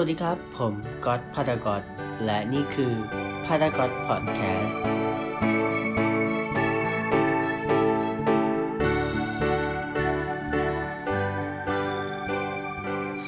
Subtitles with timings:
[0.00, 1.82] สวัสดีครับ ผมก๊อตพาดากอต
[2.24, 2.92] และนี่คือ
[3.44, 4.82] พาดากอตพอดแคสต์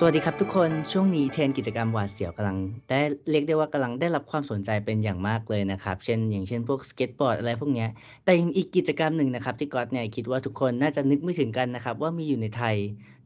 [0.01, 2.59] สวัสดีครับทุกคนช่วงนี้เทรนด์กิจกรรมหวาดเสียวกำลัง
[2.91, 3.01] ได้
[3.31, 7.87] เรียกได้ว่ากำลังได้รับความสนใจเป็นอย่างมากเลยนะครับ เช่น อย่างเช่นพวกสเก็ตบอร์ดอะไรพวกนี้
[8.25, 12.77] แต่อีกกิจกรรมหนึ่งนะครับที่ก๊อตเนี่ยคิดว่าทุกคนน่าจะนึกไม่ถึงกันนะครับว่ามีอยู่ในไทย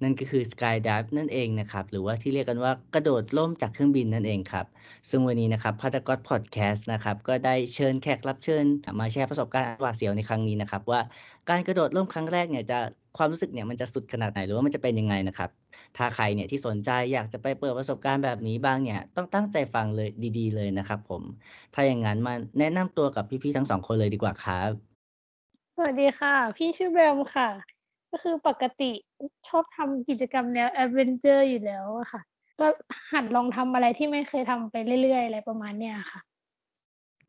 [0.03, 4.67] นั่นก็คือ Skydive นั่นเองนะครับ หรือว่าที่เรียกกันว่ากระโดดล่มจากเครื่องบินนั่นเองครับ
[5.11, 8.65] ซึ่งวันนี้นะครับพัตกอตพอดแคสต์นะครับ ก็ได้เชิญแขกรับเชิญ
[9.01, 11.01] มาแชร์ประสบการณ์หวาดเสียวในครั้งนี้นะครับ ว่า
[11.51, 12.79] การกระโดดล่มครั้งแรกเนี่ยจะ
[13.17, 15.51] ความรู้สึกเนี่ยมันจะสุดขนาดไหนหรือว่ามันจะเป็นยังไงนะครับ
[15.97, 21.23] ถ้าใครเนี่ยที่สนใจอยากจะไปเปิดประสบการณ์แบบนี้บ้างเนี่ยต้องตั้งใจฟังเลยดีๆ เลยนะครับ ผม
[21.75, 24.73] ถ้าอย่างนั้นมาแนะนำตัวกับพี่ๆทั้งสองคนเลยดีกว่าครับ
[25.77, 27.72] สวัสดีค่ะ พี่ชื่อแบมค่ะ
[28.13, 28.91] ก็คือปกติ
[29.49, 32.23] ชอบทำกิจกรรมแนว adventure อยู่แล้วอะค่ะ
[32.61, 32.67] ก็
[33.13, 36.21] หัดลองทำอะไรที่ไม่เคยทำไปเรื่อยๆ อะไรประมาณเนี้ยค่ะ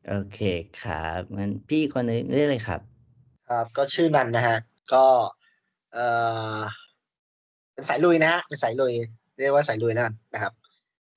[0.08, 0.38] โอเค
[0.82, 2.80] ครับงั้นพี่คนนึงเรียกเลยครับ
[3.48, 4.58] ครับก็ชื่อนันนะฮะ
[4.94, 5.04] ก็
[5.92, 5.98] เอ
[6.58, 6.60] อ
[7.72, 8.94] เป็นสายลุยนะฮะเป็นสายลุย
[9.40, 10.52] เรียกว่าสายลุยแล้วกันนะครับ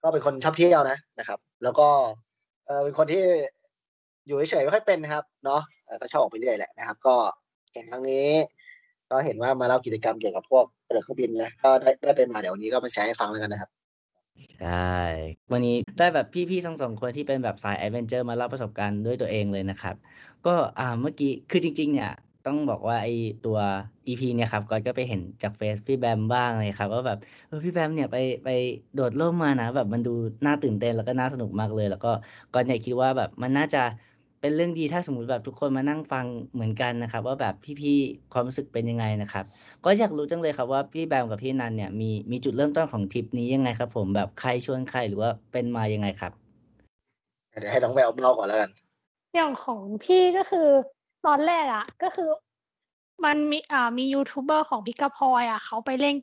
[0.02, 1.88] ก็เป็นคนชอบเที่ยวนะนะครับ แล้วก็
[2.66, 3.24] เออเป็นคนที่
[4.28, 7.16] อยู่เฉยๆไม่ค่อยเป็นนะครับ เนาะเอ่อก็ชอบออกไปเรื่อยแหละนะครับ ก็
[7.72, 8.30] แข่งครั้งนี้
[9.12, 14.98] ก็เห็นว่ามาเล่ากิจกรรมเกี่ยวกับพวกกระโดดเครื่องบินนะก็ได้ได้เป็นมาเดี๋ยววันนี้ก็มาแชร์ให้ฟังแล้วกันนะครับใช่
[15.52, 19.96] วันนี้ได้แบบพี่ๆทั้งสองคนที่เป็นแบบสาย adventure มาเล่าประสบการณ์ด้วยตัวเองเลยนะครับ
[20.46, 22.12] ก็อ่าเมื่อกี้คือจริง ๆ เนี่ย
[22.48, 23.08] ต้องบอกว่าไอ
[23.46, 23.58] ตัว
[24.08, 28.50] EP เนี่ยครับก็ก็ไปเห็นจากเฟซพี่แบมบ้างเลยครับว่าแบบเออพี่แบมเนี่ยไปไป
[28.96, 30.14] โดดร่มมานะ แบบมันดู
[30.46, 32.12] น่าตื่นเต้นแล้วก็น่าสนุกมากเลย แล้วก็
[32.54, 33.84] ก็เนี่ยคิดว่าแบบมันน่าจะ
[34.42, 39.46] เป็นเรื่องดีถ้าสมมุติแบบทุกคนมานั่งฟังเหมือนกันนะครับ ว่าแบบพี่ๆความรู้สึกเป็นยังไงนะครับ
[39.86, 46.32] ก็อยากรู้จังเลยครับว่าพี่แบมกับพี่นันเนี่ยมีมีจุดเริ่มต้นของทริปนี้ยังไงครับ ผมแบบใครชวนใครหรือว่าเป็นมายังไงครับ
[47.50, 48.70] เดี๋ยวให้น้องแววเล่าก่อนแล้วกัน
[49.36, 50.68] อย่างของพี่ก็คือ
[51.26, 52.30] ตอนแรกอะก็คือ
[53.26, 56.16] มันมีอ่ามียูทูบเบอร์ของพิกาพลอยอะเขาไปเล่น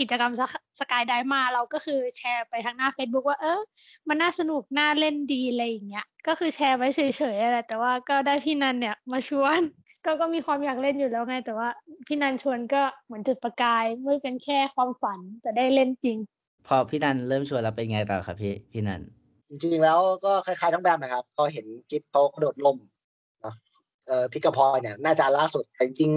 [0.00, 0.32] กิจกรรม
[0.80, 3.60] สกายไดมาเราก็คือแชร์ไปทางหน้า Facebook ว่าเออ
[4.08, 7.00] มันน่าสนุกน่าเล่นดีอะไรอย่างเงี้ยก็คือแชร์ไว้เฉ
[7.34, 9.60] ยๆอะไรแต่ว่าก็ได้พี่นันเนี่ยมาชวน
[10.04, 11.68] ก็ก็มีความอยากเล่นอยู่แล้วไง แต่ว่า
[12.06, 16.18] พี่นันชวนก็เหมือนจุดประกายไม่เป็นแค่ความฝันแต่ได้เล่นจริง
[16.66, 19.00] พอพี่นันเริ่มชวนแล้วเป็นไงต่อครับพี่พี่นัน
[19.48, 22.90] จริงๆแล้วก็คล้ายๆน้องแบมนะครับก็เห็นกิ๊บเขากระโดดล่มเนาะเอ่อ
[24.32, 26.12] พิกพลอยเนี่ยน่าจะล่าสุดแต่จริง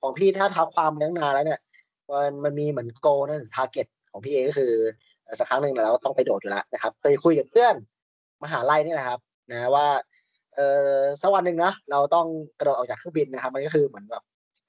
[0.00, 1.60] ของพี่ถ้าท้าวความเลี้งนานแล้วเนี่ย
[2.10, 4.72] มันมันมีเหมือน goal นั่น target ของพี่เองก็คือ
[5.38, 7.74] สักครั้งหนึ่งเราต้องไปโดดอยู่แล้วนะครับเคยคุยกับเพื่อน
[8.44, 9.20] มหาลัยนี่แหละครับ
[9.50, 9.86] นะว่า
[10.54, 12.26] เออสักวันหนึ่งนะเราต้อง
[12.58, 14.22] กระโดดออกจากเครื่องบินนะครับ มันก็คือเหมือนแบบ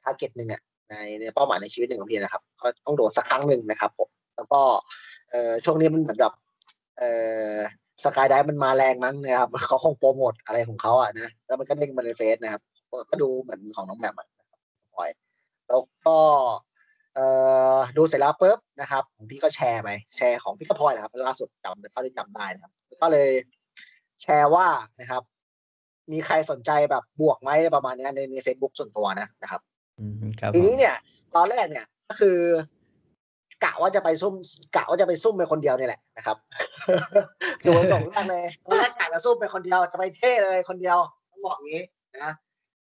[0.04, 4.62] target หนึ่งอะในในเป้าหมายในชีวิตหนึ่งของพี่นะครับก็ต้องโดดสักครั้งหนึ่งนะครับผมแล้วก็
[5.32, 6.34] เออช่วงนี้มันเหมือนแบบ
[6.98, 7.04] เอ
[7.52, 7.56] อ
[8.04, 12.62] skydive มันมาแรงมั้งนะครับเขาคงโปรโมทอะไรของเขาอะนะแล้วมันก็เด้งมาในเฟซนะครับ
[13.10, 14.60] ก็ดูเหมือนของน้องแบมนะครับ
[14.96, 15.10] พลอย
[15.68, 16.18] แล้วก็
[17.16, 17.26] เอ่
[17.76, 22.72] อดูเสร็จแล้วปุ๊บนะครับของพี่ก็แชร์ไปแชร์ของพี่ก็พลอยนะครับล่าสุดจำเท่าที่จำได้นะครับ
[23.02, 23.30] ก็เลย
[24.22, 24.68] แชร์ว่า
[25.00, 25.24] นะครับ
[26.12, 29.62] มีใครสนใจแบบบวกไหมประมาณนี้ในในเฟซบุ๊กส่วนตัวนะนะครับ
[30.00, 30.96] อืมครับทีนี้เนี่ย
[31.36, 32.38] ตอนแรกเนี่ยก็คือ
[33.64, 34.34] กะว่าจะไปซุ่ม
[34.76, 36.38] กะว่าจะไปซุ่มเป็นคนเดียวนี่แหละนะครับ
[37.68, 40.98] ดูส่งแรกเลยตอนแรกกะจะซุ่มเป็นคนเดียวจะไปเท่เลยคนเดียว
[41.32, 41.82] ต้องบอกงี้
[42.24, 42.32] นะ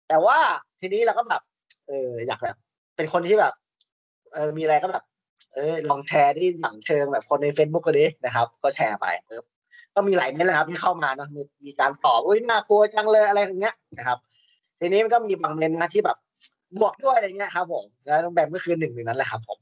[0.09, 0.39] แต่ว่า
[0.81, 1.43] ทีนี้เราก็แบบ
[1.89, 2.57] เอออยากแบบ
[2.97, 3.55] เป็นคนที่แบบ
[4.33, 5.05] เออมีอะไรก็แบบ
[5.55, 9.41] เออลองแชร์ที่หลังเชิงแบบคนใน Facebook ก็ดีนะครับ ก็แชร์ไปเออ
[9.95, 14.19] ก็มีหลายเม้นต์นะครับที่เข้ามาเนาะมีมีการตอบอุ้ยน่ากลัวจังเลยอะไรอย่างเงี้ยนะครับ
[14.81, 16.17] ทีนี้มันก็มีบางเม้นต์นะที่แบบ
[16.79, 19.59] บวกด้วยอะไรเงี้ยครับผมแล้วน้องแบมก็คือหนึ่งในนั้นแหละครับผม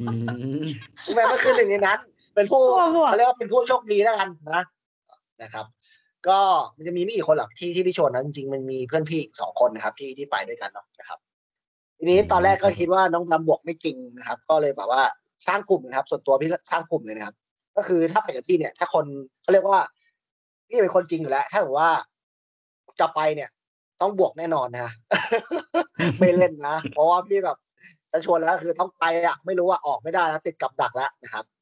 [0.00, 0.06] อื
[0.62, 0.66] ม
[1.04, 1.98] น้องแบมก็คือหนึ่งในนั้น
[2.34, 4.62] เป็นผู้บวกบวกเขาเรียกว่าเป็นผู้โชคดีแล้วกันนะ
[5.42, 5.66] นะครับ
[6.28, 6.38] ก็
[6.76, 11.18] มันจะมีไม่กี่คนหรอกที่ที่พี่ชวนนะจริงๆมันมีเพื่อนพี่อีกสองคนนะครับ ที่ที่ไปด้วยกันเนาะนะครับ
[11.98, 15.02] ทีนี้ตอนแรกก็คิดว่าน้องแบมบวกไม่จริงนะครับ ก็เลยแบบว่า
[15.46, 17.34] สร้างกลุ่มนะครับ ส่วนตัวพี่สร้างกลุ่มเลยนะครับ
[17.76, 19.04] ก็คือถ้าไปกับพี่เนี่ย ถ้าคน
[19.42, 19.80] เขาเรียกว่า
[20.68, 21.90] พี่เป็นคนจริงอยู่แล้ว ถ้าถือว่า
[23.00, 23.50] จะไปเนี่ย
[24.00, 24.90] ต้องบวกแน่นอนนะ
[26.18, 27.58] ไม่เล่นนะเพราะว่าพี่แบบ
[28.12, 31.61] จะชวนแล้วคือต้องไปอะ ไม่รู้ว่าออกไม่ได้แล้วติดกับดักแล้วนะครับอ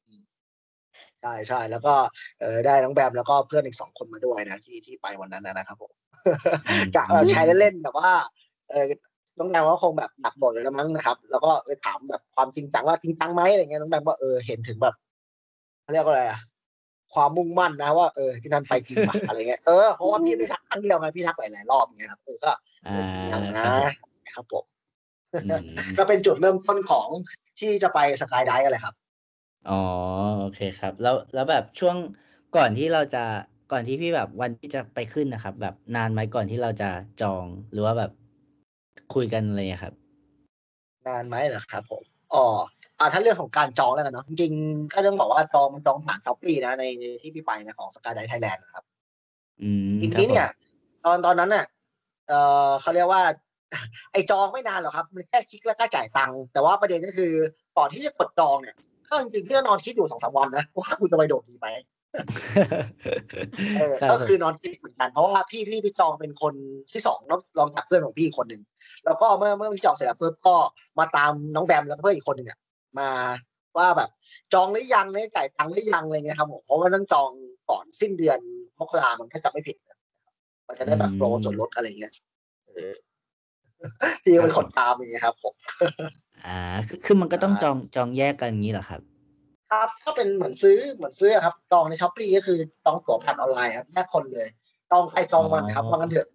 [1.21, 1.93] ใช่ใช่แล้วก็
[2.41, 5.91] เออได้น้องแบมแล้วก็เพื่อนอีกสองคนมาด้วยนะที่ที่ไปวันนั้นนะนะครับผม
[6.95, 8.11] กะแบบแชร์เล่นๆแบบว่า
[8.71, 8.85] เออ
[9.39, 14.95] น้องแบมก็คงแบบหนักบทอยู่แล้วมั้งนะครับ แล้วก็เออถามแบบความจริงจังว่าจริงจังไหมอะไรเงี้ยน้องแบมก็เออเห็นถึงแบบ
[15.81, 16.39] เขาเรียกว่าอะไรอะ
[17.13, 22.51] ความมุ่งมั่นนะว่าเออที่นั่นไปจริงป่ะอะไรเงี้ยเออเพราะว่าพี่ไม่ทักครั้งเดียวไงพี่ทักหลายๆรอบเงี้ยครับเออก็
[22.87, 22.97] อ่า
[23.29, 23.57] อย่างค
[24.25, 24.65] นะครับผม
[25.33, 25.63] อืม
[25.97, 27.07] ก็เป็นจุดเริ่มต้นของ
[27.59, 28.95] ที่จะไป skydive อะไรครับ
[29.69, 29.81] อ๋อ
[30.39, 31.95] โอเคครับ แล้ว แล้วแบบช่วง
[32.55, 33.23] ก่อนที่เราจะ
[33.71, 36.89] ก่อนที่พี่แบบวันที่จะไปขึ้นนะครับ แบบนานไหมก่อนที่เราจะ
[37.21, 38.11] จองหรือว่าแบบ
[39.13, 39.93] คุยกันอะไรอย่างเงี้ยครับ
[41.07, 42.03] นานไหมเหรอครับผม
[42.33, 42.45] อ๋อ
[42.99, 48.83] อ่าถ้าเรื่องของการจองแล้วกันเนาะจริงๆก็ต้องบอกว่าจองมันจองผ่าน Shopee นะในในที่พี่ไปนะของ Skydive Thailand นะครับ
[49.61, 50.51] อืมทีครับนี้ผมเนี่ย
[51.05, 51.65] ตอนตอนนั้นเนี่ย
[52.27, 52.33] เอ
[52.69, 53.21] อเขาเรียกว่า
[54.11, 57.31] ไอจองไม่นานหรอกครับ มันแค่คลิกแล้วก็จ่ายตังค์แต่ว่าประเด็นก็คือ
[57.77, 58.75] ก่อนที่จะกดจองเนี่ย
[59.11, 61.67] ก็จริงๆพี่ก็นอนคิดอยู่สองสามวันนะว่าคุณจะไปโดดดีไหม
[63.77, 66.53] เออครับก็ผมคือนอนคิดเหมือนกันเพราะว่าพี่พี่พี่จองเป็นคน
[66.91, 68.61] ที่สองนอกลองจากเพื่อนของพี่อีกคนหนึ่ง
[69.05, 70.55] แล้วก็เมื่อเมื่อพี่จองเสร็จแล้วเพิ่มก็
[70.99, 72.59] มาตามน้องแบมแล้วก็เพื่อนอีกคนหนึ่งอะ
[72.99, 73.09] มา
[73.77, 74.09] ว่าแบบ
[74.53, 77.29] จองหรือยังเนี่ยจ่ายตังค์หรือยังอะไรเงี้ยครับผมเพราะว่าต้องจอง
[77.69, 78.39] ก่อนสิ้นเดือน
[78.79, 79.97] มกรามันถ้าจำไม่ผิดนะ
[80.67, 82.13] มันจะได้แบบโปรส่วนลดอะไรเงี้ย
[82.67, 82.93] เออ
[84.23, 85.53] พี่ก็เป็นคนตามอย่างเงี้ยครับผม
[86.45, 89.01] อ่าคือคือมันก็ต้องอ่าจองจองแยกกันอย่างนี้เหรอครับ
[89.71, 94.47] ครับถ้าเป็นเหมือนซื้อเหมือนซื้อครับจองในช้อปปี้ก็คือจองตั๋วผ่านออนไลน์ครับแยกคนเลย
[94.91, 96.27] จองใครจองมันครับอ๋อว่างั้นเถอะ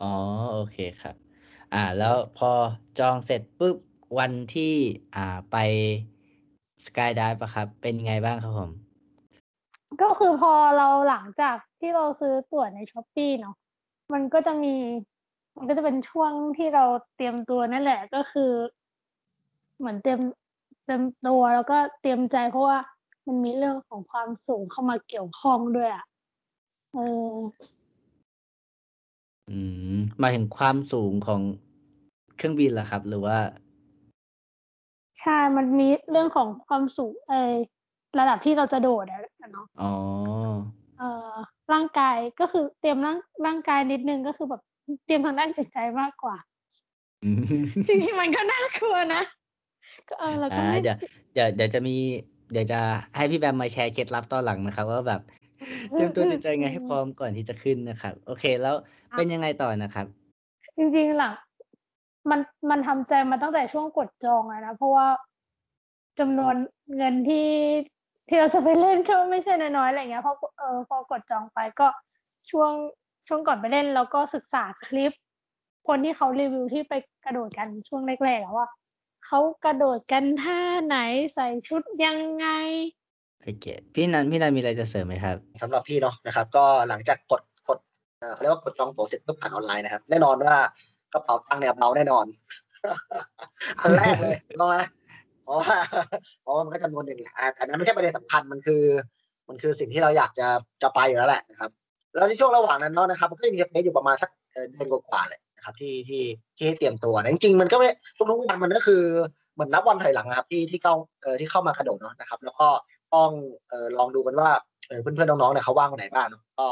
[0.00, 0.12] อ๋อ
[0.54, 1.14] โอเคครับ
[1.74, 2.50] อ่า แล้วพอ
[2.98, 3.76] จองเสร็จปุ๊บ
[4.18, 4.74] วันที่
[5.16, 5.56] อ่าไป
[6.84, 8.70] สกายไดฟ์ะครับ เป็นไงบ้างครับผม
[10.02, 13.54] ก็คือพอเราหลังจากที่เราซื้อตั๋วในช้อปปี้เนาะ
[14.12, 14.74] มันก็จะมี
[15.56, 16.84] มันก็จะเป็นช่วงที่เรา
[17.16, 18.50] เตรียมตัวนั่นแหละ ก็คือ
[19.78, 20.20] เหมือนเตรียม
[20.84, 22.78] เตรียมตัวแล้วก็เตรียมใจเพราะว่า
[23.26, 26.04] มันมีเรื่องของความสูงเข้ามาเกี่ยวข้องด้วยอะ
[26.92, 26.98] เอ
[27.30, 27.34] อ
[29.50, 29.58] อื
[29.96, 31.40] มหมายถึงความสูงของ
[32.36, 33.38] เครื่องบินเหรอครับ หรือว่า
[35.20, 37.52] ใช่ มันมีเรื่องของความสูงเออ
[38.18, 39.20] ระดับที่เราจะโดดอะ
[39.52, 39.92] เนาะอ๋อ
[40.98, 41.34] เอ่อ
[41.72, 44.62] ร่างกายก็คือเตรียมร่างร่างกายนิดนึงก็คือแบบ
[45.04, 46.36] เตรียมทางด้านจิตใจมากกว่า
[47.24, 49.22] อืมจริงๆมันก็น่ากลัวนะ
[50.08, 50.96] ก็เออเราก็อ่าไม่เดี๋ยว
[51.34, 51.96] เดี๋ยวเดี๋ยวจะมี
[52.52, 52.80] เดี๋ยวจะ
[53.16, 55.20] ให้พี่แบมมาแชร์เคล็ดลับตอนหลังนะครับว่าแบบ
[55.90, 58.74] เตรียมตัวจิตใจไงให้พร้อมก่อนที่จะขึ้นนะครับ โอเคแล้ว
[59.16, 60.06] เป็นยังไงต่อนะครับ
[60.76, 61.32] จริงๆหลัง
[62.30, 62.40] มัน
[62.70, 65.06] มันทำใจมาตั้งแต่ช่วงกดจองอะนะเพราะว่า
[66.18, 66.54] จำนวน
[66.96, 67.48] เงินที่
[68.28, 71.88] ที่เราจะไปเล่นก็ไม่ใช่น้อยๆอะไรเงี้ยพอเออพอกดจองไปก็
[72.50, 72.72] ช่วง
[73.28, 75.12] ช่วงก่อนไปเล่นแล้วก็ศึกษาคลิป
[75.88, 76.94] คนที่เขารีวิวที่ไป
[77.24, 78.66] กระโดดกันช่วงแรกๆอะว่า
[79.30, 80.96] เขากระโดดกันท่าไหน
[81.34, 82.46] ใส่ชุดยังไง
[83.42, 87.78] โอเคพี่นันพี่นันมีอะไรจะเสริมไหมครับสำหรับพี่เนาะนะครับ ก็หลังจากกดกด
[88.20, 90.56] เอ่อเขาเรียกว่ากดจองตั๋วเสร็จปุ๊บผ่านออนไลน์นะครับ แน่นอนว่า
[91.12, 92.26] กระเป๋าตังค์เนี่ยเบาแน่นอน
[93.80, 94.76] อันแรกเลยรู้ไหม
[95.44, 95.76] เพราะว่า
[96.42, 98.82] เพราะว่ามันก็จำนวนหนึ่งแหละอ่าแต่นั้นไม่ใช่ประเด็นสำคัญมันคือ
[99.48, 100.46] มันคือสิ่งที่เราอยากจะ
[100.82, 101.70] จะไปอยู่แล้วแหละนะครับ
[102.14, 106.22] แล้วในช่วงระหว่างนั้นเนาะนะครับ มันก็จะมีสเปซอยู่ประมาณสักเอ่อเดือนกว่าๆเลย นะครับที่ที่
[106.56, 107.88] ที่ให้เตรียมตัวนะจริงๆมันก็ไม่
[108.30, 109.02] ทุกๆวันมันก็คือ
[109.54, 112.68] เหมือนนับวันถอยหลังครับที่ที่เข้าเอ่อที่เข้ามากระโดดเนาะนะครับ แล้วก็
[113.14, 113.30] ต้อง
[113.68, 114.50] เอ่อลองดูกันว่า
[114.88, 116.66] เออเพื่อนๆน้องๆเนี่ยเขาว่างวันไหนบ้างเนาะก็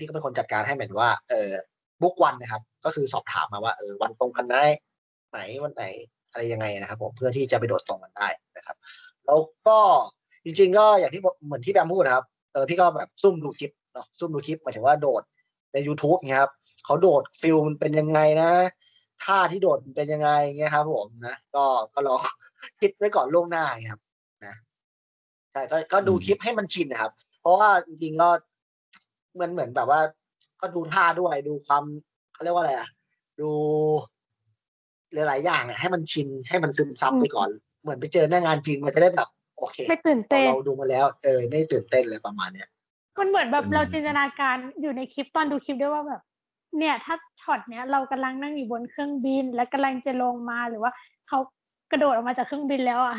[0.00, 1.50] พี่ก็เป็นคนจัดการให้เหมือนว่าเออ
[2.02, 4.56] บุ๊กวันนะครับ ก็คือสอบถามมาว่าเออวันตรงกันไหน
[5.30, 5.84] ไหนวันไหน
[6.30, 8.76] อะไรยังไงนะครับ ผมเพื่อที่จะไปโดดตรงกันได้นะครับ
[9.26, 9.78] แล้วก็
[10.44, 15.22] จริง ๆ ก็อย่างที่เหมือนที่แบมพูดนะครับเออพี่ก็แบบซุ่มดูคลิปเนาะซุ่มดูคลิปหมายถึงว่าโดด
[15.72, 16.52] ใน YouTube เงี้ยครับ
[16.84, 18.50] เขาโดดฟิลมันเป็นยังไงนะ
[19.24, 21.64] ท่าที่โดดมันเป็นยังไงเงี้ยครับ ผมนะก็
[21.94, 22.18] ก็ลอง
[22.80, 24.02] คิดไว้ก่อนล่วงหน้าไงครับ
[24.44, 24.54] นะ
[25.52, 28.28] ใช่ก็ก็ดูอืมคลิปให้มันชินนะครับ เพราะว่าจริงๆก็
[29.34, 30.00] เหมือนเหมือนแบบว่า
[30.60, 31.84] ก็ดูท่าด้วยดูความ
[32.32, 32.88] เขาเรียกว่าอะไรอะ
[33.40, 33.50] ดู
[35.14, 37.50] หลายๆอย่างเนี่ยให้มันชินให้มันซึมซับอืมไปก่อน
[37.82, 39.28] เหมือนไปเจอหน้างานจริงมันจะได้แบบ
[39.58, 42.68] โอเคไม่ตื่นเต้นเราดูมาแล้วเออไม่ตื่นเต้นเลยประมาณเนี้ย
[43.18, 46.22] มันเหมือนแบบอืมเราจินตนาการอยู่ในคลิปตอนดูคลิปด้วยว่าแบบ
[46.78, 50.92] เนี่ยถ้าช็อตเนี้ยเรากำลังนั่งอยู่บนเครื่องบิน และกำลังจะลงมาหรือว่า
[51.28, 51.38] เขา
[51.90, 53.16] กระโดดออกมาจากเครื่องบินแล้วอะ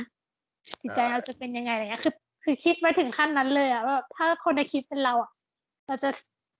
[0.81, 5.31] จิตใจเราจะเป็นยังไงอะไรเงี้ยคือคือคิดไปถึงขั้นนั้นเลยอะว่าถ้าคนในคลิปเป็นเราอะ
[5.87, 6.09] เราจะ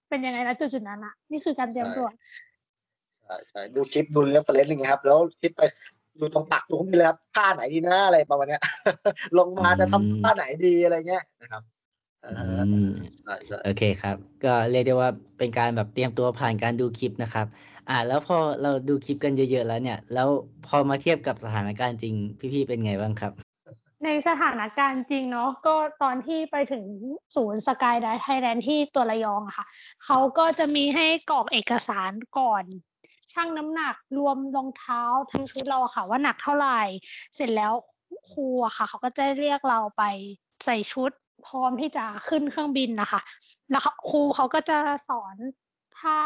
[0.10, 2.08] เป็นยังไงนะจุดๆนั้นอะนี่คือการเตรียมตัว
[3.24, 5.62] ใช่ใช่ดูคลิปดูเรฟเฟรนซ์อะไรเงี้ยครับ แล้วคิดไป
[6.20, 8.62] ดูตรงตักดูไปเลยครับท่าไหนดีนะอะไรประมาณเนี้ย
[9.38, 11.64] ลงมาจะทำท่าไหนดีอะไรเงี้ยนะครับ
[12.26, 12.86] เออือม
[13.22, 17.48] ใช่ใช่โอเคครับ ก็เรียกได้ว่าเป็นการแบบเตรียมตัวผ่านการดูคลิปนะครับ
[17.90, 20.30] อ่าแล้วพอเราดูคลิปกันเยอะๆแล้วเนี่ย แล้ว
[20.68, 22.16] พอมาเทียบกับสถานการณ์จริง
[22.54, 23.32] พี่ๆเป็นไงบ้างครับ
[24.04, 26.84] ในสถานการณ์จริงเนาะก็ตอนที่ไปถึง
[27.36, 29.66] ศูนย์สกายไดไทยแลนด์ที่ตัวระยองอะค่ะ
[30.06, 32.64] เขาก็จะมีให้กรอกเอกสารก่อน
[33.32, 36.80] ชั่งน้ำหนักรวมรองเท้าทั้งชุดเราอะค่ะ ว่าหนักเท่าไหร่
[37.36, 37.74] เสร็จแล้ว
[38.32, 40.04] ครูอะค่ะ เขาก็จะเรียกเราไป
[40.66, 41.12] ใส่ชุด
[41.48, 43.22] พร้อมที่จะขึ้นเครื่องบินนะคะ
[43.72, 44.78] แล้วครูเขาก็จะ
[45.10, 45.36] สอน
[46.00, 46.18] ถ้า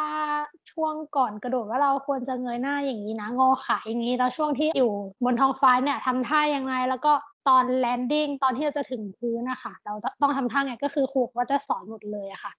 [0.71, 4.93] ช่วงก่อนกระโดดว่าเราควรจะเงยหน้าอย่างนี้นะงอขาอย่างนี้แล้วช่วงที่อยู่
[5.25, 7.13] บนท้องฟ้าเนี่ยทำท่ายังไง แล้วก็
[7.47, 12.51] ตอนแลนดิ้งตอนที่เราจะถึงพื้นนะคะเราต้องทำท่าไงก็คือครูก็จะสอนหมดเลยอะค่ะ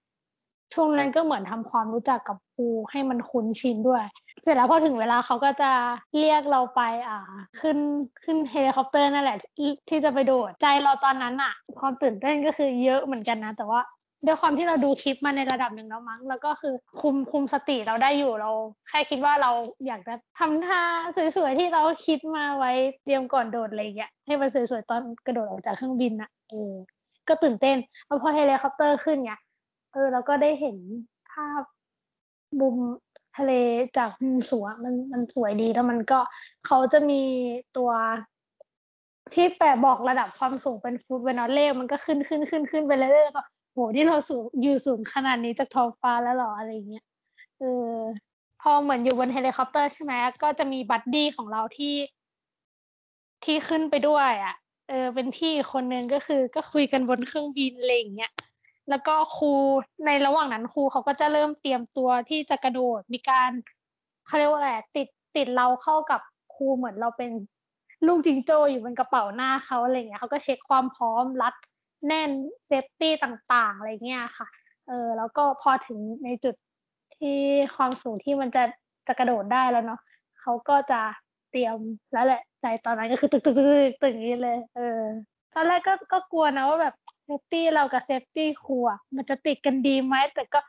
[0.73, 4.03] ช่วงนั้นก็เหมือนทำความรู้จักกับครูให้มันคุ้นชินด้วย
[4.43, 5.71] เสร็จแล้วพอถึงเวลาเขาก็จะ
[6.19, 7.19] เรียกเราไปอ่า
[7.61, 7.77] ขึ้น
[8.23, 9.37] ขึ้นเฮลิคอปเตอร์นั่นแหละ
[9.89, 13.81] ที่จะไปโดดใจเราตอนนั้นอะความตื่นเต้นก็คือเยอะเหมือนกันนะ แต่ว่า
[14.25, 18.51] ด้วยความที่เราดูคลิปมาในระดับหนึ่งแล้วมั้ง แล้วก็คือคุมคุมสติเราได้อยู่เรา
[18.89, 19.51] แค่คิดว่าเรา
[19.87, 20.81] อยากจะทำท่า
[21.35, 22.71] สวยๆที่เราคิดมาไว้
[23.03, 26.73] เตรียมก่อนโดดอะไรอย่างเงี้ยให้มันสวยๆตอนกระโดดออกจากเครื่องบินอะเออ
[27.27, 29.39] ก็ตื่นเต้นแล้วพอเฮลิคอปเตอร์ขึ้นเนี่ย
[29.93, 30.77] เออเราก็ได้เห็น
[31.31, 31.61] ภาพ
[32.59, 33.53] มุมทะเล
[33.97, 36.19] จากมุมสูงอะมันมันสวยดีแล้วมันก็
[36.65, 37.21] เขาจะมี
[37.77, 37.91] ตัว
[39.33, 43.43] ที่แปะบอกระดับความสูงเป็นฟุตเวนอลเลขมันก็ขึ้นขึ้นขึ้นขึ้นไปเรื่อยๆก็
[43.73, 47.05] โหที่เราสูงอยู่สูงขนาดนี้จากท้องฟ้าแล้วหรออะไรเงี้ย
[47.59, 47.95] เออ
[48.61, 51.95] พอเหมือนอยู่บนเฮลิคอปเตอร์ใช่ไหมก็จะมี buddy ของเราที่
[53.43, 54.55] ที่ขึ้นไปด้วยอะ
[54.89, 58.31] เออ เป็นพี่คนนึงก็คือก็คุยกันบนเครื่องบินอะไรอย่างเงี้ย
[58.91, 59.53] แล้วก็ครู
[60.05, 63.51] ในระหว่างนั้นครูเขาก็จะเริ่มเตรียมตัวที่จะกระโดดมีการ
[64.25, 66.21] เขาเรียกว่าอะไรติดติดเราเข้ากับ
[66.55, 67.31] ครูเหมือนเราเป็น
[68.07, 71.53] ลูกจิงโจ้อยู่บนกระเป๋าหน้าเขาอะไรเงี้ยเขาก็เช็คความพร้อมรัด
[72.07, 72.29] แน่น
[72.65, 74.47] safety ต่างๆ อะไรเงี้ยค่ะ
[74.87, 76.55] เออแล้วก็พอถึงในจุด
[77.17, 77.37] ที่
[77.75, 78.63] ความสูงที่มันจะ
[79.07, 79.99] จะกระโดดได้แล้วเนาะ
[80.41, 81.01] เขาก็จะ
[81.51, 81.77] เตรียม
[82.13, 85.01] แล้วแหละใจตอนนั้นก็คือตึกตึกตึกตึกนี้เลย เออ
[85.53, 86.95] ตอนแรกก็ก็กลัวนะว่าแบบ
[87.39, 90.59] safety เรากับ safety ครูอะมันจะติดกันดีไหมแต่ก็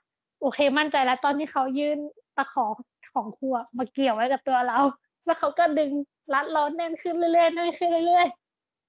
[0.40, 1.99] โอเคมั่นใจแล้ว ตอนที่เขายื่น
[2.37, 2.66] ตะขอ
[3.14, 4.78] ของครูมาเกี่ยวไว้กับตัวเรา
[5.25, 5.90] แล้วเขาก็ดึง
[6.35, 8.26] รัดเราแน่นขึ้นเรื่อยๆแน่นขึ้นเรื่อย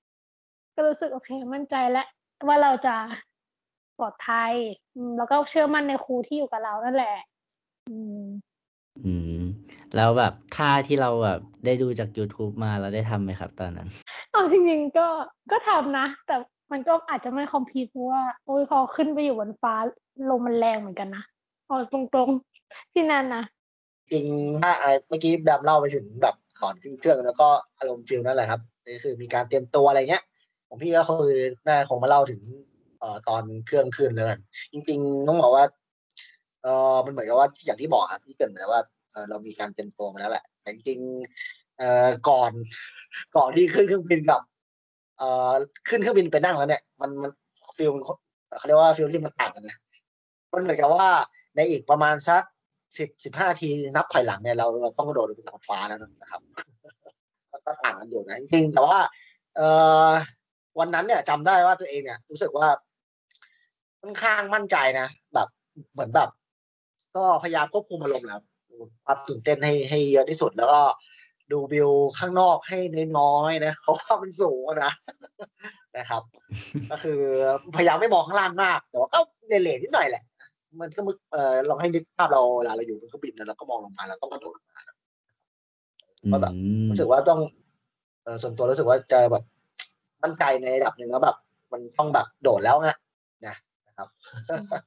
[0.05, 2.07] ๆก็รู้สึกโอเคมั่นใจแล้ว
[2.47, 2.95] ว่าเราจะ
[3.97, 4.53] ปลอดภัย
[5.17, 7.15] แล้วก็เชื่อมั่นในครูที่อยู่กับเรานั่นแหละ
[7.89, 8.25] อืม
[9.03, 9.41] อืม
[9.95, 13.87] แล้วแบบท่าที่เราแบบได้ดูจาก YouTube มาเราได้ทำไหมครับ ตอนนั้น
[14.31, 15.07] เอาจริงๆก็
[15.51, 16.35] ก็ทำนะ แต่
[16.73, 19.75] มันก็อาจจะไม่คอมพีเพราะว่าโอ้ยพอขึ้นไปอยู่บนฟ้า
[20.29, 21.23] ลมมันแรงเหมือนกันนะ
[21.65, 23.43] เอาตรงๆที่นั่นนะ
[24.11, 24.25] จริง
[24.61, 24.71] ถ้า
[25.07, 27.47] เมื่อกี้แบบเล่าไปถึงแบบก่อนขึ้นเครื่องแล้วก็
[27.79, 30.23] อารมณ์ฟิลนั่นแหละครับนี่คือมีการเตรียมตัวอะไรเงี้ย
[30.67, 31.35] ของพี่ก็คือ
[31.67, 32.41] น่าคงมาเล่าถึง
[32.99, 34.27] เอ่อตอนเครื่องขึ้นเลย
[34.73, 35.65] จริงๆต้องบอกว่า
[36.63, 42.51] เออมันเหมือนกับว่าอย่างที่บอกครับที่เกิดเหมือนว่าเออเรามีการเตรียมตัวมาแล้วแหละแต่จริงๆเอ่อก่อน
[43.35, 44.41] ก่อนที่ขึ้นเครื่องบินกับ
[45.17, 45.51] เอ่อ
[45.89, 47.32] ขึ้นเครื่องบินไปนั่งแล้วเนี่ย มันมัน
[47.77, 47.91] feel
[48.58, 49.77] เขาเรียกว่า feeling มันต่างกันนะ
[50.53, 51.08] มันเหมือนกับว่า
[51.55, 52.43] ในอีกประมาณสัก
[52.98, 56.41] สิบสิบห้านาทีนับถอยหลังเนี่ยเราเราต้องกระโดดลงไปบนฟ้าแล้วนะครับ
[57.65, 58.98] ก็ต่างกันอยู่นะจริงแต่ว่า
[59.55, 59.67] เอ่
[60.08, 60.10] อ
[60.79, 62.67] วันนั้นเนี่ยจำได้ว่าตัวเองเนี่ย รู้สึกว่า
[64.01, 65.48] ค่อนข้างมั่นใจนะแบบ
[65.93, 66.29] เหมือนแบบ
[67.15, 68.41] ก็พยายามควบคุมอารมณ์แล้ว
[69.05, 70.79] ความตื่นเต้นให้ให้เยอะที่สุดแล้วก็
[71.51, 72.77] ดูวิวข้างนอกให้
[73.19, 74.91] น้อยๆนะเพราะว่ามันสูงนะ
[75.97, 76.23] นะครับ
[76.91, 77.19] ก็คือ
[77.75, 80.23] พยายามไม่มองข้างล่างมาก แต่ว่าก็เลนๆนิดหน่อยแหละ
[80.81, 84.81] มันก็มึกเออลองให้นึกภาพเราเวลาเราอยู่บนเครื่องบินแล้วก็มองลงมาแล้วต้องกระโดดลงมา
[86.31, 86.53] ก็แบบ
[86.89, 87.39] รู้สึกว่าต้อง
[88.23, 89.43] เออส่วนตัวรู้สึกว่าจะแบบ
[90.23, 91.35] มั่นใจในระดับหนึ่งแล้วแบบ
[91.71, 92.89] มันต้องแบบโดดแล้วไง
[93.47, 93.55] นะ
[93.88, 94.07] นะครับ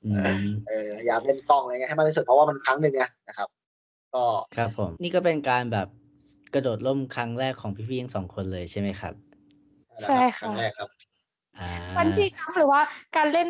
[0.06, 3.48] อืมเออพยายามเล่นกล้องอะไรเงี้ยให้มากที่สุดเพราะว่ามันครั้งหนึ่งไงนะครับ
[4.14, 4.24] ก็
[4.56, 5.88] ครับผมนี่ก็เป็นการแบบ
[6.54, 9.14] กระโดดร่มครั้งแรกของพี่ๆทั้งสองคนเลยใช่ไหมครับ
[10.04, 10.90] ใช่ครั้ค่ะงแรกครับ
[11.58, 12.80] อ่าวันที่จัมหรือว่า
[13.16, 13.48] การเล่น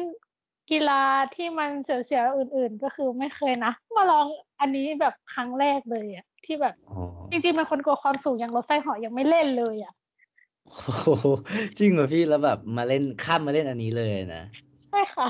[0.71, 1.03] กีฬา
[1.35, 4.27] ที่มันเสียวๆอื่น ๆ ก็คือไม่เคยนะมาลอง
[4.61, 7.01] อันนี้แบบครั้งแรกเลยอะที่แบบอ๋อ
[7.31, 9.95] จริงๆเป็นคนกลัวความสูงอย่างรถไฟเหาะยังไม่เล่นเลยอะ
[10.67, 10.75] โอ้
[11.19, 11.27] โห
[11.79, 14.43] จริงเหรอพี่แล้วแบบมาเล่นข้ามมาเล่นอันนี้เลยนะ
[14.87, 15.29] ใช่ค่ะ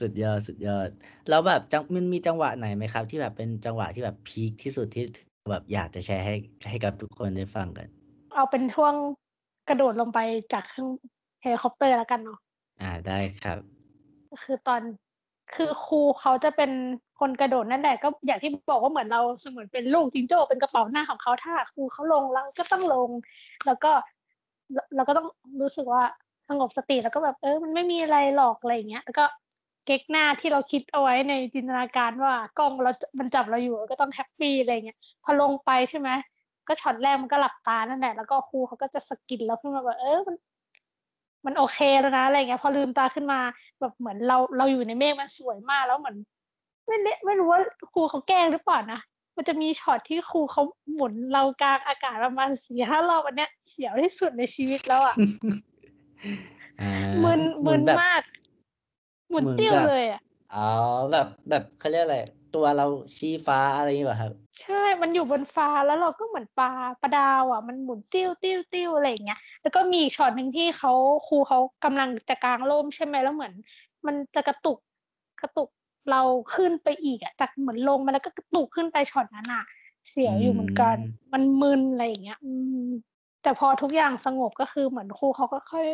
[0.00, 0.88] สุดยอดสุดยอด
[1.28, 5.04] แล้วแบบจังมันมีจังหวะไหนไหมครับ ที่แบบเป็นจังหวะที่แบบพีคที่สุดที่
[5.50, 6.34] แบบอยากจะแชร์ให้
[6.68, 7.88] ให้กับทุกคนได้ฟังกัน
[8.34, 8.94] เอาเป็นช่วง
[9.68, 10.18] กระโดดลงไป
[10.52, 10.88] จากเครื่อง
[11.42, 12.38] เฮลิคอปเตอร์แล้วกันเนาะ
[12.80, 13.58] อ่าได้ครับ
[14.30, 14.80] ก็คือตอน
[15.54, 16.70] คือครูเขาจะเป็น
[17.20, 23.10] คนกระโดดนั่นแหละ ก็อย่างที่บอกว่าเหมือนเราเสมือนเป็นลูกจิงโจ้เป็นกระเป๋าหน้าของเขาถ้าครูเขาลงเราก็ต้องลง
[23.66, 23.90] แล้วก็
[24.74, 25.26] เราเราก็ต้อง
[25.60, 26.02] รู้สึกว่า
[26.48, 29.24] สงบสติแล้วก็แบบเออมันไม่มีอะไรหรอกอะไรอย่างเงี้ยแล้วก็
[29.86, 36.08] เก๊กหน้าที่เราคิดเอาไว้ในจินตนาการว่ากล้องเรา มันจับเราอยู่ก็ต้องแฮปปี้อะไรเงี้ยพอลงไปใช่ไหม
[36.68, 40.36] ก็ช็อตแรกมันก็หลับตานั่นแหละแล้วก็ครูเขาก็จะสะกิดเราขึ้นมาแบบเออมัน
[41.46, 43.40] มันโอเคแล้วนะอะไรเงี้ย พอลืมตาขึ้นมา
[43.80, 46.16] แบบเหมือนเราเราอยู่ในเมฆมันสวยมากแล้วเหมือน
[46.86, 47.60] ไม่เละไม่รู้ว่า
[47.92, 49.00] ครูเขาแกล้งหรือเปล่านะ
[49.36, 50.62] มันจะมีช็อตที่ครูเขา
[50.92, 55.16] หมุนเรากลางอากาศประมาณสี่ห้ารอบอันเนี้ยเสียวที่สุดในชีวิตแล้วอะ
[56.80, 56.90] อ่า
[57.24, 58.22] มึนหมึนแบบมาก
[59.30, 60.58] หมุนเหมือนติ้วแบบเลยอะอ๋อ
[61.12, 62.18] แบบแบบเขาเรียกอะไร
[62.50, 62.84] ตัวเรา
[63.18, 64.34] ชี้ฟ้าอะไรอย่างงี้เปล่าครับ?
[64.62, 70.92] ใช่มันอยู่บนฟ้าแล้วเราก็เหมือนปลาปลาดาวอะมันหมุนติ้วๆๆอะไรอย่างเงี้ยแล้วก็มีอีกช็อตหนึ่งที่เขา
[71.26, 73.52] ครูเขากำลังจะกางร่มใช่ไหมแล้วเหมือน
[74.06, 74.78] มันจะกระตุก
[75.42, 75.68] กระตุก
[76.10, 76.22] เรา
[76.54, 79.62] ขึ้นไปอีกอะจากเหมือนลงมาแล้วก็กระตุกขึ้นไปช็อตนั้นน่ะ
[80.10, 82.50] เสีอืยวอยู่เหมือนกันมันมึนอะไรอย่างเงี้ย อื
[82.84, 82.86] ม
[83.42, 85.84] แต่พอทุกอย่างสงบก็คือเหมือนครูเขาก็ค่อย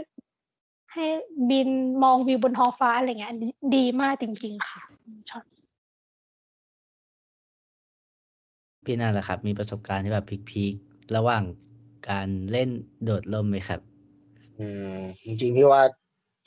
[0.93, 1.07] ให้
[1.51, 1.69] บิน
[2.03, 5.45] มองวิวบนท้องฟ้าอะไรอย่างเงี้ยอันนี้ดีมากจริง ๆ ค่ะอืมช็อต
[8.85, 11.43] พี่นั่นล่ะครับ มีประสบการณ์ที่แบบพีกๆระหว่าง
[12.11, 12.71] การเล่น
[13.05, 13.81] โดดร่มไหมครับ?
[14.59, 15.83] อืมจริงๆพี่ว่า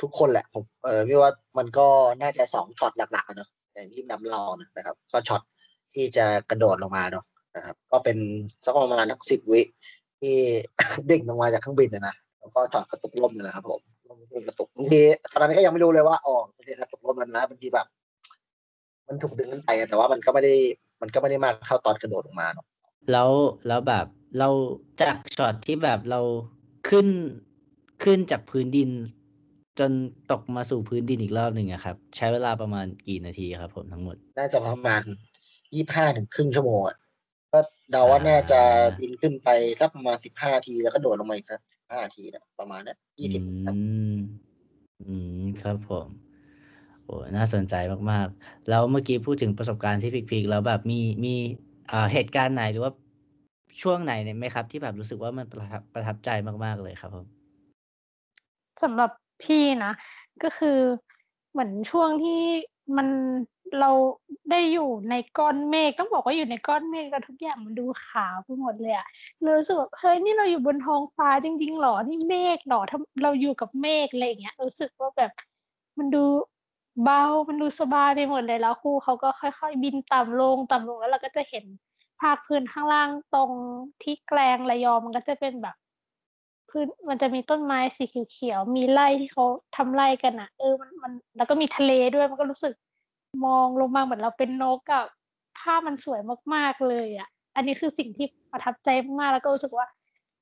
[0.01, 1.87] ทุกคนแหละผมเอ่อพี่ว่ามันก็
[2.21, 5.41] น่าจะ2ช็อตหลักๆอะเนาะอย่างที่แบมเล่านะนะครับ ก็ช็อต
[5.93, 7.25] ที่จะกระโดดลงมาเนาะ
[7.55, 8.17] นะครับ ก็เป็น
[8.65, 9.61] สักประมาณสัก10วิ
[10.19, 10.35] ที่
[11.09, 13.81] ดิ่งลงมาจากเครื่องบินอะนะแล้วก็ช็อตกระตุกร่มนี่แหละครับผม
[14.33, 15.01] ร่มร่มกระตุกบางที
[15.31, 17.87] ตอนนั้นก็ยังไม่รู้เลยว่าอ๋อมันคือกระตุกร่มนั้นนะบางทีแบบ
[19.07, 20.53] มันถูกดึงขึ้นไปอะแต่ว่ามันก็ไม่ได้
[21.01, 22.65] มันก็ไม่ได้มากเท่าตอนกระโดดลงมาเนาะ
[23.11, 23.31] แล้ว
[23.67, 24.05] แล้วแบบ
[24.39, 24.49] เรา
[25.01, 26.21] จากช็อตที่แบบเรา
[26.89, 27.07] ขึ้น
[28.03, 28.89] ขึ้นจากพื้นดิน
[29.79, 29.91] จน
[30.31, 34.15] ตกมาสู่พื้นดินอีกรอบหนึ่งอะครับ ใช้เวลาประมาณกี่นาทีครับ ผมทั้งหมด?
[34.37, 35.01] น่าจะประมาณ
[35.75, 36.97] 25ถึงครึ่งชั่วโมงอะ
[37.51, 37.59] ก็
[37.91, 38.61] เดาอาว่าน่าจะ
[38.99, 43.75] บินขึ้นไปสักประมาณ15นาทีแล้วก็โดดลงมาอีกสัก 15นาทีนะประมาณนั้นอื20ครับ
[44.09, 44.11] ม
[44.99, 46.09] อืม ครับผม
[47.05, 47.75] โอ้โฮน่าสนใจ
[48.11, 51.35] มากๆ แล้วเมื่อกี้พูดถึงประสบการณ์ที่พีกๆแล้วแบบมีมี
[51.91, 52.91] อ่าเหตุการณ์ไหนหรือว่า
[53.81, 56.29] ช่วงไหนเนี่ยไหมครับ ที่แบบรู้สึกว่ามันประทับประทับใจ
[56.65, 57.27] มากๆเลยครับผม?
[58.81, 59.09] สำหรับ
[59.43, 59.91] พี่นะ
[60.43, 60.79] ก็คือ
[61.51, 62.41] เหมือนช่วงที่
[62.97, 63.07] มัน
[63.79, 63.89] เรา
[64.51, 69.05] ได้อยู่ในก้อนเมฆต้องบอกว่าอยู่ในก้อนเมฆแล้วทุกอย่างมันดูขาวไปหมดเลยอะ
[69.41, 71.93] เรารู้สึกเฮ้ยนี่เราอยู่บนท้องฟ้าจริงๆหรอ?
[72.09, 72.79] นี่เมฆหรอ?
[72.91, 75.31] ทำเราอยู่กับเมฆอะไรอย่างเงี้ย รู้สึกว่าแบบ
[75.99, 76.23] มันดู
[77.03, 81.65] เบา มันดูสบายไปหมดเลยแล้วครูเขาก็ค่อย ๆ บินต่ำลงต่ำลงแล้วเราก็จะเห็น
[82.19, 83.51] ภาคพื้นข้างล่างตรง
[84.01, 85.75] ที่แกลงระยองมันก็จะเป็นแบบ
[86.69, 89.45] พื้นมันจะมีต้นไม้สีเขียวๆมีไร่ที่เขา
[89.75, 92.73] ทำไร่กันน่ะเออมันมัน แล้วก็มีทะเลด้วยมันก็รู้สึก
[93.45, 95.03] มองลงมาเหมือนเราเป็นนกอะ
[95.59, 96.19] ภาพมันสวย
[96.53, 99.87] มากๆเลยอะอันนี้คือสิ่งที่ประทับใจมากๆแล้วก็รู้สึกว่า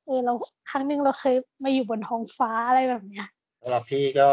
[0.05, 0.33] เออเรา
[0.69, 3.27] ครั้งหนึ่งเราเคยมาอยู่บนท้องฟ้าอะไรแบบเนี้ย
[3.61, 4.27] สำหรับพี่ก็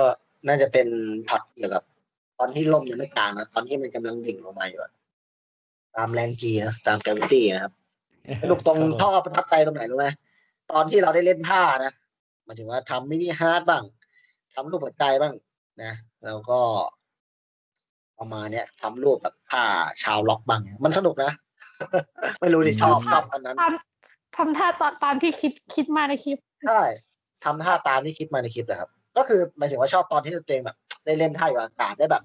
[0.48, 0.88] น่าจะเป็น
[1.28, 1.82] ช็อตเกี่ยวกับ
[2.38, 4.80] ตอนที่ร่มยังไม่กลางนะตอนที่มันกำลังดิ่งลงมาอยู่
[5.96, 7.72] ตามแรง G นะตาม gravity นะครับ
[8.42, 10.08] สนุกตรงท่อประทับใจตรงไหนรู้ไหม?
[10.72, 11.92] ตอนที่เราได้เล่นท่านะ
[12.44, 13.84] หมายถึงว่าทำ mini heart บ้าง
[14.54, 15.34] ทำรูปหัวใจบ้าง
[15.82, 15.92] นะ
[16.24, 16.60] แล้วก็
[18.20, 19.62] ประมาณเนี้ยทำรูปแบบท่า
[20.02, 21.32] ชาวร็อกบ้างมันสนุกนะ
[22.40, 23.72] ไม่รู้อืสิชอบชอบมอันนั้น ตาม
[24.36, 26.82] ทำท่าตอนตามที่คิดคิดมาในคลิป ใช่
[27.44, 32.22] ทำท่าตามที่คิดมาในคลิปแหละครับ ก็คือหมายถึงว่าชอบตอนที่ตัวเองแบบ ได้เล่นท่าอยู่อากาศได้แบบ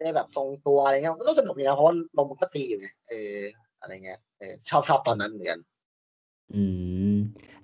[0.00, 3.36] ได้แบบทรงตัวอะไรเงี้ยมันก็สนุกดีนะเพราะว่าลมมันก็ตีอยู่ไงเออ
[3.80, 5.60] อะไรเงี้ยเออชอบชอบตอนนั้นเหมือนกัน
[6.54, 6.62] อื
[7.12, 7.14] ม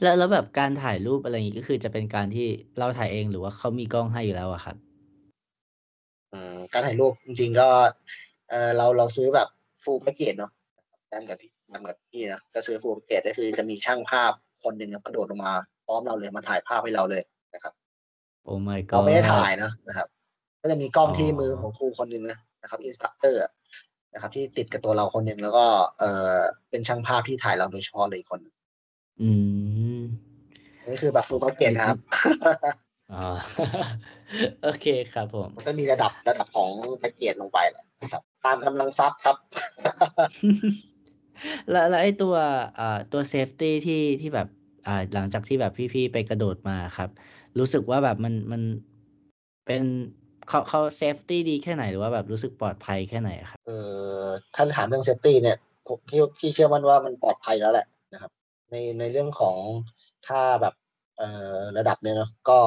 [0.03, 2.47] แล้วแล้วแบบการถ่ายรูปอะไรงี้ก็คือจะเป็นการที่
[2.79, 4.77] เราถ่ายเองหรือว่าเขามีกล้องให้อยู่แล้วอะครับ?
[6.33, 7.68] อืมการถ่ายรูปจริงๆก็
[8.51, 9.49] เอ่อเราเราซื้อแบบ
[9.85, 10.53] full package เนาะ
[11.09, 14.33] แบมกับพี่แบมกับพี่นะก็ซื้อ full package ก็คือจะมีช่างภาพ
[14.64, 15.55] คนหนึ่งอะกระโดดลงมา
[15.87, 17.23] พร้อมเราเลยมาถ่ายภาพให้เราเลย
[17.55, 17.75] นะครับ
[18.49, 20.09] Oh my เราไม่ได้ถ่าย god นะนะครับ
[20.61, 23.51] ก็จะมีกล้องอ๋อที่มือของครูคนหนึ่งนะนะครับ instructor อะ
[24.14, 25.64] นะครับ ที่ติดกับตัวเราคนหนึ่งแล้วก็
[25.99, 26.38] เอ่อ
[26.71, 28.55] เป็นช่างภาพที่ถ่ายเราโดยเฉพาะเลยอีกคนหนึ่ง
[29.23, 29.31] อื
[29.99, 30.01] ม
[30.81, 31.99] อันนี้คือแบบ full อื package อนะคฮึรับ
[33.12, 33.25] อ๋อ
[34.62, 36.68] โอเคครับผม มันก็มีระดับระดับของ
[37.03, 39.37] package ลงไปแหละนะครับ ตามกำลังทรัพย์ครับ
[41.71, 42.35] แล้วแล้วไอ้ตัว
[42.79, 44.49] อ่าตัว safety ที่ที่แบบ
[44.87, 47.11] อ่าหลังจากที่แบบพี่ๆไปกระโดดมาอะครับ
[47.59, 48.62] รู้สึกว่าแบบมันมัน
[49.66, 49.83] เป็น
[50.49, 53.59] เขาเขา safety ดีแค่ไหนหรือว่าแบบรู้สึกปลอดภัยแค่ไหนอะครับ?
[53.66, 53.79] เอ่
[54.23, 55.57] อถ้าถามเรื่องเซฟตีเนี่ย
[55.88, 58.31] ผมพี่พี่เชื่อมั่นว่ามันปลอดภัยแล้วแหละนะครับ
[58.71, 59.57] ในในเรื่องของ
[60.29, 60.75] ถ้าแบบ
[61.18, 62.59] เอ่อระดับเนี้ยเนาะก็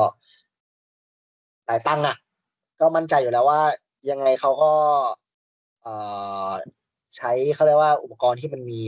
[1.68, 2.16] จ่ายตังค์อะ
[2.80, 3.62] ก็มั่นใจอยู่แล้วว่า
[4.10, 4.72] ยังไงเขาก็
[5.82, 5.94] เอ่
[6.50, 6.52] อ
[7.18, 8.80] ใช้เขาเรียกว่าอุปกรณ์ที่มันมี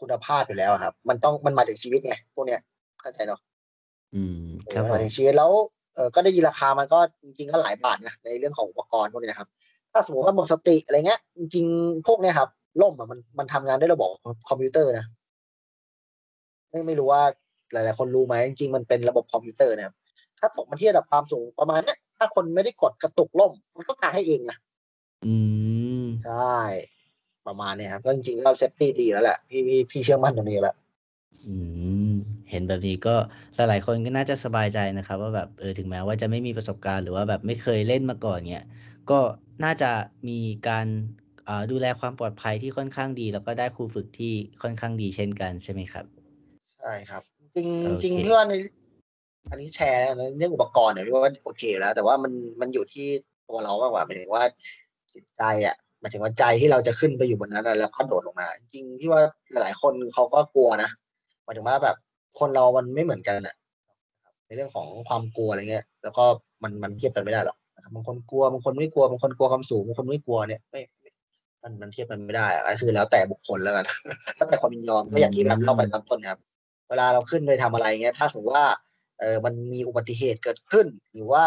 [0.00, 2.60] คุณภาพอยู่แล้วอะครับ มันต้องมันมาถึงชีวิตไงพวกเนี้ย
[3.00, 3.40] เข้าใจเนาะ?
[4.14, 5.50] อืมเอครัอบมันผมาถึมงชีวิตแล้ว
[5.94, 9.48] เอ่อก็ได้ยินราคามันก็จริงๆก็หลายบาทนะในเรื่องของอุปกรณ์พวกเนี้ยครับ
[9.92, 12.48] ถ้าสมมุติว่าหมดสติอะไรเงี้ย จริงๆพวกเนี้ยครับ
[12.80, 14.10] ร่มอะมันมันทำงานด้วยระบบ
[14.48, 15.04] คอมพิวเตอร์นะ
[16.70, 17.22] ไม่ไม่รู้ว่า
[17.72, 19.94] หลาย ๆ คนรู้ไหมจริงๆมันเป็นระบบคอมพิวเตอร์นะครับ
[20.38, 24.56] ถ้าตกมาที่ระดับความสูงประมาณเนี้ย ถ้าคนไม่ได้กดกระตุกร่ม มันก็กางให้เองนะ
[25.26, 25.34] อื
[26.04, 26.58] มใช่
[27.46, 30.76] ประมาณเนี้ยครับก็จริงๆก็ safety ดีแล้วแหละพี่พี่พี่เชื่อมั่นตรงนี้แล้ว
[31.46, 31.54] อื
[32.10, 32.12] ม
[32.50, 33.14] เห็นแบบนี้ก็
[33.56, 38.66] หลายๆคนก็น่าจะสบายใจนะครับ ว่าแบบเออถึงแม้ว่าจะไม่มีประสบการณ์หรือว่าแบบไม่เคยเล่นมาก่อนเงี้ย
[39.10, 39.18] ก็
[39.64, 39.90] น่าจะ
[40.28, 40.86] มีการ
[41.48, 44.32] อ่าดูแลความปลอดภัยที่ค่อนข้างดี แล้วก็ได้ครูฝึกที่
[44.62, 46.04] ค่อนข้างดีเช่นกันใช่ไหมครับ?
[46.74, 47.22] ใช่ครับ
[47.56, 48.54] จริงโอจริงเคพี่ว่าใน
[49.50, 53.06] อันนี้แชร์ในเรื่องอุปกรณ์เนี่ยพี่ว่าโอเคแล้ว แต่ว่ามันมันอยู่ที่
[53.48, 54.44] ตัวเรามากกว่าหมายถึงว่า
[55.12, 59.20] จิตใจอะหมายถึงว่าใจที่เราจะขึ้นไปอยู่บนนั้นแล้วก็โดดลงมา จริงๆพี่ว่า
[59.62, 60.90] หลายคนเขาก็กลัวนะ
[61.44, 61.96] หมายถึงว่าแบบ
[62.38, 63.54] คนเรามันไม่เหมือนกันอะ
[64.46, 66.24] ในเรื่องของความกลัวอะไรเงี้ย แล้วก็
[66.62, 67.56] มันมันเทียบกันไม่ได้หรอก
[67.94, 70.80] บางคนกลัวบางคนไม่กลัวบางคนกลัวความสูงบางคนไม่กลัวเนี่ยไม่
[71.62, 73.84] มันมันเทียบกันไม่ได้อะก็คือแล้วแต่บุคคลแล้วกัน
[74.36, 76.38] แล้วแต่ความยินยอมก็อย่างที่แบบเล่าไปตอนต้นครับ
[76.88, 78.66] เวลาเราขึ้นไปทำอะไรเงี้ย ถ้าสมมติว่า
[79.22, 81.44] เออมันมีอุบัติเหตุเกิดขึ้น หรือว่า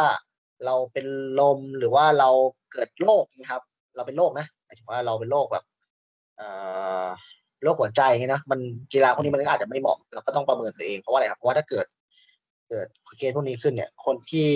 [0.66, 1.06] เราเป็น
[1.40, 2.30] ลมหรือว่าเรา
[2.74, 3.62] เกิดโรคนะครับ
[3.96, 5.64] เราเป็นโรคนะหมายถึงว่าเราเป็นโรคแบบ
[6.38, 6.48] เอ่
[7.04, 7.06] อ
[7.64, 8.60] โรคหัวใจเงี้ยนะมัน
[8.94, 11.86] กีฬาพวกนี้มันก็อาจจะไม่เหมาะเราก็ต้องประเมินตัวเองเพราะว่าอะไรครับเพราะว่าถ้าเกิด
[12.70, 14.50] เกิดเคสพวกนี้ขึ้นเนี่ย คนที่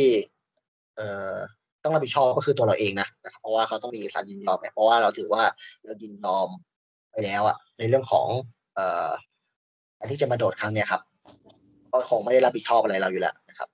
[0.95, 1.35] เอ่อ
[1.83, 5.43] ต้องรับผิดชอบก็คือตัวเราเองนะนะครับเพราะว่าเขาต้องมีการยินยอมเนี่ยเพราะว่าเราถือว่า
[5.85, 6.49] เรายินยอม
[7.11, 8.27] ไปแล้วอะในเรื่องของ
[8.75, 9.09] เอ่อ
[9.99, 11.01] การที่จะมาโดดครั้งเนี้ยครับ
[11.93, 13.69] ก็คงไม่ได้รับผิดชอบอะไรเราอยู่แล้วนะครับ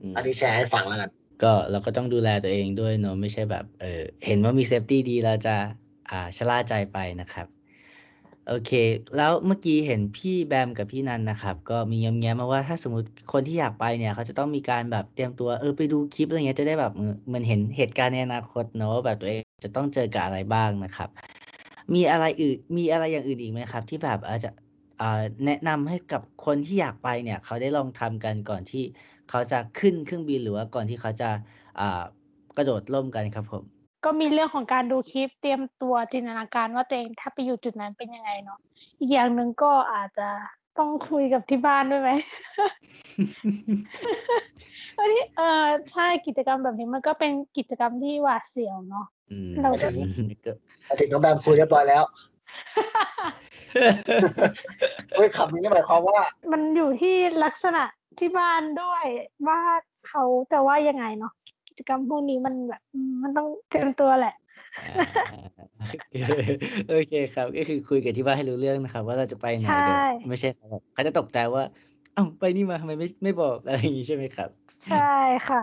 [0.00, 1.10] อืมอันนี้แชร์ให้ฟังแล้วกัน
[1.42, 5.54] ก็เราก็ต้องดูแลตัวเองด้วยเนาะไม่ใช่แบบเอ่อเห็นว่ามี safety ดีเราจะ
[6.10, 7.46] อ่าชะล่าใจไปนะครับ
[8.48, 8.72] โอเค
[9.16, 21.08] แล้วเมื่อกี้เห็นพี่แบมกับพี่นันนะครับ ก็มีแง้มๆมาว่าถ้าสมมุติคนที่อยากไปเนี่ยเขาจะต้องมีการแบบเตรียมตัวเออไปดูคลิปอะไรเงี้ยจะได้แบบเออเหมือนเห็นเหตุการณ์ในอนาคตเนาะว่าแบบตัวเองจะต้องเจอกับอะไรบ้างนะครับ
[21.94, 24.69] มีอะไรอื่นมีอะไรอย่างอื่นอีกไหมครับ ที่แบบอาจจะอ่า
[25.46, 28.84] แนะนำให้กับคนที่อยากไปเนี่ย เขาได้ลองทำกันก่อนที่
[29.30, 31.30] เขาจะขึ้นเครื่องบินหรือว่าก่อนที่เขาจะ
[31.80, 32.02] อ่า
[32.56, 33.62] กระโดดร่มกันครับผม
[34.04, 38.58] ก็มีเรื่องของการดูคลิปเตรียมตัวจินตนาการว่าตัวเองถ้าไปอยู่จุดนั้นเป็นยังไงเนาะ
[38.98, 40.28] อีกอย่างหนึ่งก็อาจจะ
[40.78, 42.10] ต้องคุยกับที่บ้านด้วยไหม
[44.98, 49.88] อันนี้เออใช่กิจกรรมแบบนี้มันก็เป็นกิจกรรมที่หวาดเสียวเนาะอืมเราก็
[50.44, 50.52] ก็
[50.88, 52.04] มาถึงน้องแบมคุยเรียบร้อยแล้ว
[55.14, 56.20] เฮ้ยคำนี้หมายความว่า
[56.52, 57.84] มันอยู่ที่ลักษณะ
[58.18, 59.04] ที่บ้านด้วย
[59.48, 59.60] ว่า
[60.08, 61.32] เขาจะว่ายังไงเนาะ
[61.68, 64.34] กิจกรรมพวกนี้มันแบบอืมมันต้องเตรียมตัวแหละ
[64.88, 64.98] อ่า
[66.90, 71.62] โอเคครับ ก็คือคุยกับที่บ้านให้รู้เรื่องนะครับ ว่าเราจะไปไหนใช่เดี๋ยวไม่ใช่เขาแบบเขาจะตกใจว่า
[72.16, 74.48] อ้าวไปนี่มาทำไมไม่ไม่บอกอะไรอย่างงี้ใช่ไหมครับ
[74.86, 75.14] ใช่
[75.48, 75.62] ค่ะ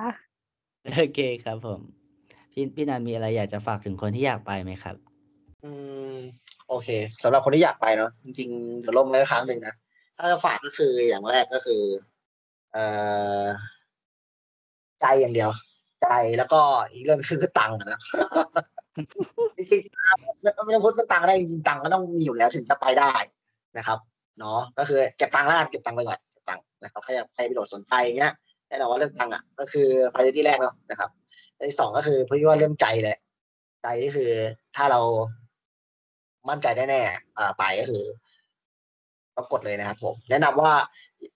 [0.97, 1.79] โอเคครับผม
[2.53, 4.95] พี่พี่นันมีอะไรอยากจะฝากถึงคนที่อยากไปไหมครับ?
[5.63, 5.96] อืม
[6.69, 6.89] โอเค
[7.23, 9.73] สำหรับคนที่อยากไปเนาะจริงๆเดี๋ยวล่มไว้ครั้งหนึ่งนะ
[10.17, 11.81] ถ้าจะฝากก็คืออย่างแรกก็คือ
[12.73, 12.83] เอ่
[13.41, 13.43] อ
[15.01, 15.49] ใจอย่างเดียว
[16.03, 17.99] ใจแล้วก็อีกเรื่องคือตังค์นะ
[19.57, 23.13] จริงๆไม่ต้องพูดเรื่องตังค์ได้จริงๆตังค์ก็ต้องมีอยู่แล้วถึงจะไปได้
[23.77, 23.99] นะครับ
[24.39, 28.33] เนาะก็คือเก็บตังค์แล้วกันเก็บตังค์ไปก่อนเก็บตังค์นะครับใครอยากใครมีโดดสนใจอย่างเงี้ย
[28.67, 31.09] แน่นอนว่าเรื่องตังค์อะ ก็คือ priority แรกเนาะนะครับ
[31.55, 33.17] อันที่สองก็คือพี่ว่าเรื่องใจแหละ
[33.83, 34.31] ใจก็คือ
[34.75, 35.01] ถ้าเรา
[36.49, 38.05] มั่นใจแน่ๆอ่าไปก็คือ
[39.35, 40.73] ก็กดเลยนะครับ ผม แนะนำว่า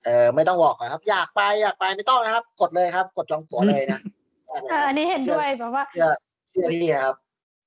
[0.06, 4.00] เอ่อไม่ต้องบอกนะครับ อยากไปอยากไปไม่ต้องนะครับ กดเลยครับ กดจองตั๋วเลยนะ
[4.48, 6.08] ได้เลยเอคอรับอันนี้เห็นด้วยแบบว่าเชื่อ
[6.50, 7.16] เชื่อพี่นะครับ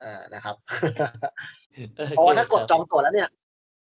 [0.02, 0.57] อ่านะครับ
[2.16, 3.28] โอเพราะว่าเคถ้ากดครับจองตั๋วแล้วเนี่ย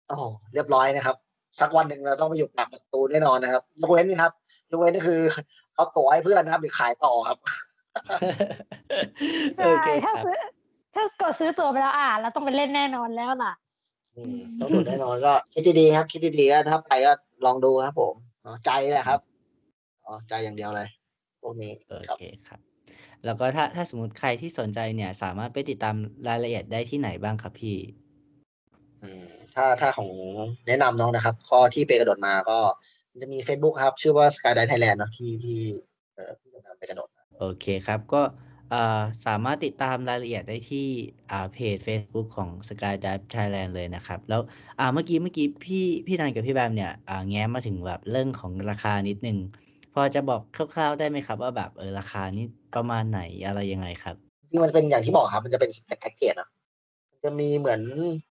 [0.08, 0.22] โอ้โห
[0.54, 1.16] เรียบร้อยนะครับ
[1.60, 4.32] สักวันหนึ่งเราต้องไปอยู่ปากประตูแน่นอนนะครับยกเว้นนะครับ
[4.70, 5.20] ยกเว้นก็คือ
[5.74, 7.38] เอาตั๋วให้เพื่อนนะครับหรือขายต่อครับ
[9.56, 10.38] ใช่โอเคคถ้ารับซื้อ
[10.94, 13.52] ถ้ากดซื้อตั๋วไปแล้วอ่าเราต้องไปเล่นแน่นอนแล้วล่ะ
[14.16, 17.12] อืมต้องดูแน่นอนก็คิดดีๆครับ คิดดีๆก็ถ้าไปก็
[17.44, 19.20] ลองดูครับผมเนาะใจแหละครับ
[20.04, 20.88] อ๋อใจอย่างเดียวเลย
[21.42, 22.60] พวกนี้โอครับเคครับ
[23.24, 25.96] แล้วก็ถ้าถ้าสมมุติใครที่สนใจเนี่ย สามารถไปติดตาม
[26.28, 27.76] รายละเอียดได้ที่ไหนบ้างครับพี่?
[29.02, 30.10] อืมถ้าถ้าของ
[30.66, 32.58] แนะนำน้องนะครับ ข้อที่ไปกระโดดมาก็
[33.10, 35.58] มันจะมีเฟซบุ๊กครับ ชื่อว่า Skydive Thailand เนาะที่ที่
[36.14, 38.43] เอ่อที่ไปกระโดดมาโอเคครับ ก็อ่า
[39.26, 40.86] สามารถติดตามรายละเอียดได้ที่
[41.30, 44.40] อ่าเพจเฟซบุ๊กของ Skydive Thailand เลยนะครับ แล้ว
[44.80, 49.38] อ่าเมื่อกี้เมื่อกี้พี่พี่นันกับพี่แบมเนี่ยอ่าแง้มมาถึงแบบเรื่องของราคานิดหนึ่ง
[49.94, 54.16] พอจะบอกคร่าวๆได้ไหมครับ ว่าแบบเออราคานี้ประมาณไหนอะไรยังไงครับ?
[54.50, 56.50] จริงๆมันเป็นอย่างที่บอกครับ มันจะเป็น step package เนาะ
[57.10, 57.80] มันจะมีเหมือน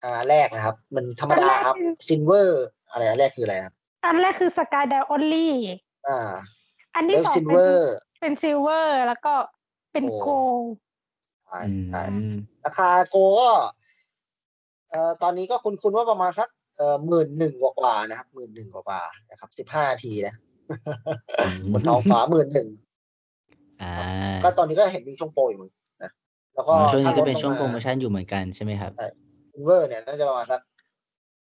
[0.04, 2.48] อ่าแรกนะครับ มันธรรมดาอันแรกครับคือ Silver
[2.90, 3.74] อะไรอันแรกคืออะไรนะครับ?
[4.04, 5.48] อันแรกคือ Skydive Only
[6.08, 6.18] อา
[6.94, 7.74] อันแล้ที่วสองเป็น Silver
[8.20, 9.34] เป็น Silver แล้วก็
[9.92, 10.66] เป็น Gold Gold
[11.46, 12.28] ใช่อืใช่ม
[12.64, 13.50] ราคา Gold ก็
[14.90, 20.34] เอ่อตอนนี้ก็คุ้นๆว่าประมาณสักเอ่อ11,000กว่าๆนะครับ11,000กว่าๆนะครับ15นาทีนะ
[21.44, 22.68] อืบนท้องฟ้าม11,000
[23.82, 23.92] อา
[24.44, 25.64] ก็ตอนนี้ก็เห็นมีช่วงโปรอยู่
[26.02, 26.10] นะ
[26.54, 28.92] แล้วอ๋ก็อช่วงถ้านี้ลก็ดเป็นลงช่วงมาโพรโมชันอยู่เหมือนกันใช่ไหมครับ?
[28.96, 29.06] ใช่
[29.52, 30.60] Silver เนี่ยน่าจะประมาณสัก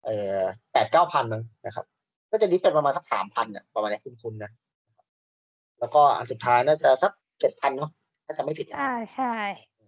[0.06, 0.42] เอ่อ
[0.74, 1.86] 8-9,000มั้งนะครับ
[2.32, 4.52] ก็จะลิฟต์ไปประมาณสัก3,000อะประมาณเนี้ยคุ้นๆนะ
[5.80, 8.78] แล้วก็อันสุดท้ายน่าจะสัก7,000เนาะถ้าจำไม่ผิดนะ
[9.16, 9.36] ใช่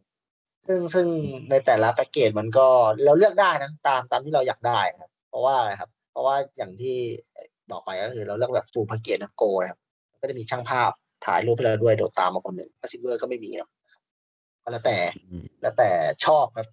[0.08, 1.08] ๆซึ่งซึ่ง
[1.49, 2.67] ในแต่ละแพ็กเกจมันก็
[3.03, 6.97] เราเลือกได้นะตามตามที่เราอยากได้นะครับ เพราะว่าอะไรครับ เพราะว่าอย่างที่
[7.71, 9.79] บอกไปก็คือเราเลือกแบบ full package นะ Gold นะครับ
[10.21, 10.91] ก็จะมีช่างภาพ
[11.25, 13.69] ถ่ายรูปให้เราด้วยโดดตามมาคนหนึ่งถ้า Silver ก็ไม่มีเนาะ
[14.63, 14.97] ก็แล้วแต่
[15.31, 15.89] อืมแล้วแต่
[16.25, 16.67] ชอบครับ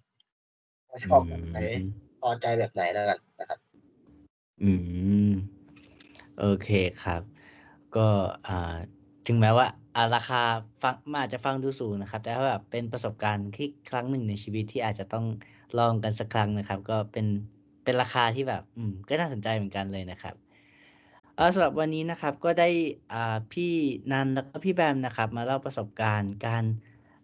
[0.89, 1.89] ว่าชอบแบบไหนอืม
[2.21, 3.59] พอใจแบบไหนแล้วกันนะครับ
[4.63, 4.71] อื
[5.29, 5.31] ม
[6.39, 6.69] โอเค
[7.03, 7.21] ครับ
[7.95, 8.07] ก็
[8.47, 8.75] อ่า
[9.27, 10.37] ถึงแม้ว่า อ่าราคา
[10.81, 15.25] ฟังมันอาจจะฟังดูสูงนะครับ แต่ถ้าแบบเป็นประสบการณ์ที่ครั้งหนึ่งในชีวิตที่อาจจะต้อง
[15.75, 17.25] ลองกันสักครั้งนะครับ ก็เป็น
[17.83, 20.35] เป็นราคาที่แบบ อืม ก็น่าสนใจเหมือนกันเลยนะครับ
[21.35, 22.65] เออสำหรับวันนี้นะครับก็ได้
[23.11, 23.17] อ่า
[23.51, 23.63] พี่
[24.11, 26.65] นันแล้วก็พี่แบมนะครับ มาเล่าประสบการณ์การ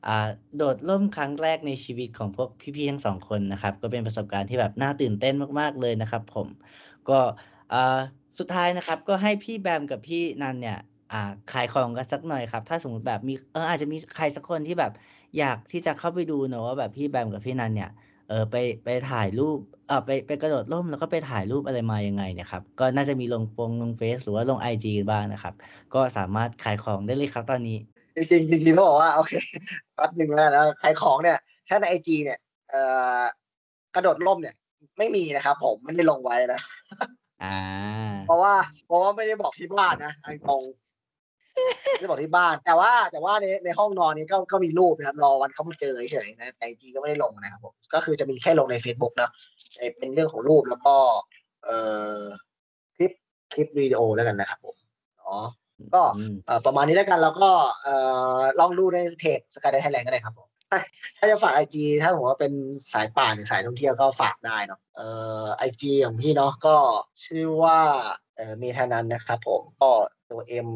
[0.06, 0.12] อ่า
[0.56, 6.50] โดดร่มครั้งแรกในชีวิตของพวกพี่ๆทั้งสองคนนะครับ ก็เป็นประสบการณ์ที่แบบน่าตื่นเต้นมากๆเลยนะครับ ผม
[7.08, 7.14] ก็
[7.72, 7.78] อ่า
[8.40, 10.76] สุดท้ายนะครับ ก็ให้พี่แบมกับพี่นันเนี่ย
[11.12, 14.92] อ่าขายของกันสักหน่อยครับ ถ้าสมมติแบบมีเอออาจจะมีใครสักคนที่แบบ
[15.38, 17.92] อยากที่จะเข้าไปดูเนอะว่าแบบพี่แบมกับพี่นันเนี่ย
[18.30, 25.54] เออไปไปถ่ายรูปเออไปไปกระโดดร่มแล้วก็ไปถ่ายรูปอะไรมายังไงเนี่ยครับก็น่าจะมีลงฟงลงเฟซหรือว่าลงไอจีบ้างนะครับ
[25.94, 27.78] ก็สามารถขายของได้เลยครับตอนนี้
[28.16, 29.34] จริงๆจริงๆเขาบอกว่าโอเค
[29.96, 32.82] แป๊บหนึ่งแล้วนะขายของเนี่ยถ้าในไอจีเนี่ยเอ่
[33.20, 33.22] อ
[33.96, 34.56] กระโดดร่มเนี่ย
[34.98, 36.62] ไม่มีนะครับผมไม่ได้ลงไว้นะ
[37.44, 37.58] อ่า
[38.26, 38.54] เพราะว่า
[38.86, 40.64] เพราะว่าไม่ได้บอกที่บ้านนะอันตรง
[41.92, 49.30] ไม่ได้บอกที่บ้าน แต่ว่าแต่ว่าในในห้องนอนนี้ก็ก็มีรูปนะครับรอวันเขามาเจอเฉยๆนะแต่จริงๆก็ไม่ได้ลงนะครับผมก็คือจะมีแค่ลงใน Facebook นะ
[49.78, 50.96] เอ่อเป็นเรื่องของรูปแล้วก็
[51.66, 51.78] เอ่
[52.18, 52.22] อ
[52.98, 53.12] คลิป
[53.54, 54.76] คลิปวิดีโอแล้วกันนะครับผม
[55.26, 55.38] อ๋อ
[55.94, 57.52] ก็อืมเอ่อประมาณนี้แล้วกันแล้วก็
[57.84, 57.96] เอ่
[58.38, 60.80] อลองดูในเพจ Skydive Thailand ก็ได้ครับผมถ้า
[61.18, 62.54] ถ้าจะฝาก IG ถ้าผมว่าเป็น
[62.94, 65.08] สายป่าหรือสายท่องเที่ยวก็ฝากได้เนาะเอ่
[65.44, 66.76] อ IG ของพี่เนาะก็
[67.26, 67.80] ชื่อว่า
[68.36, 69.92] เอ่อเมธานันนะครับผมก็
[70.32, 70.70] ตัว M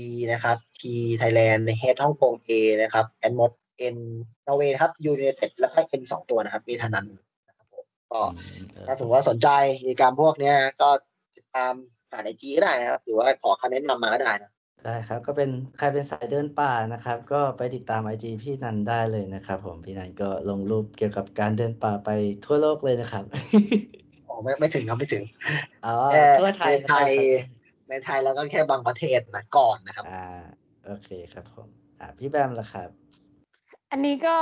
[0.00, 0.02] E
[0.32, 0.82] นะครับ T
[1.20, 2.50] Thailand H ฮ่องกง A
[2.82, 3.52] นะครับ N มด
[3.94, 3.96] N
[4.46, 7.06] นอร์เวย์ครับยูเนเต็ดแล้วก็ N สองตัวนะครับเมธานัน
[7.48, 9.48] นะครับผมก็อืมเออถ้าสมมติว่าสนใจ
[9.82, 10.88] กิจกรรมพวกเนี้ยก็
[11.36, 11.72] ติดตาม
[12.10, 14.50] ผ่านไอจีก็ได้นะครับ หรือว่าขอคำแนะนำมาก็ได้นะ
[14.86, 22.10] ได้ครับ ก็เป็นใครเป็นสายเดินป่านะครับ ก็ไปติดตามไอจีพี่นันได้เลยนะครับ ผมพี่นันก็ลงรูปเกี่ยวกับการเดินป่าไป
[22.44, 23.24] ทั่วโลกเลยนะครับ
[24.26, 25.24] โอ้ไม่ไม่ถึงครับไม่ถึง
[25.86, 27.12] อ๋อแค่ทั่วไทยในไทย
[27.92, 30.24] ในไทยแล้วก็แค่บางประเทศนะก่อนนะครับ อ่า
[30.86, 31.68] โอเคครับผม
[32.00, 32.88] อ่า พี่แบมล่ะครับ
[33.90, 34.36] อันนี้ก็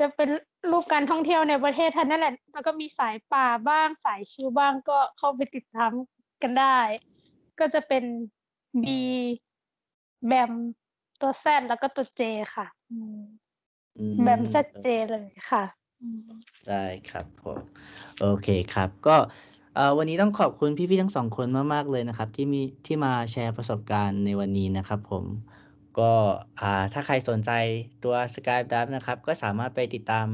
[0.00, 0.28] จะเป็น
[0.70, 5.92] รูปการท่องเที่ยวในประเทศไทยนั่นแหละ แล้วก็มีสายป่าบ้างสายชิลบ้างก็เข้าไปติดตาม
[6.42, 6.78] กันได้
[7.60, 8.04] ก็จะเป็น
[8.84, 8.86] B
[10.26, 10.52] แบม
[11.20, 12.22] ตัวแซดแล้วก็ตัวเจ
[12.56, 13.20] ค่ะอืม
[13.98, 15.64] อืมแบมแซดเจเลยค่ะ
[16.00, 16.30] อืม
[16.68, 17.58] ได้ครับผม
[18.20, 19.16] โอเคครับ ก็
[19.74, 25.24] เอ่อวันนี้ต้องขอบคุณพี่ๆทั้งสองคนมากๆเลยนะครับ ที่มีที่มาแชร์ประสบการณ์ในวันนี้นะครับผม
[25.98, 26.12] ก็
[26.60, 27.50] อ่าถ้าใครสนใจ
[28.04, 30.26] ตัว Skype Dive นะครับ ก็สามารถไปติดตาม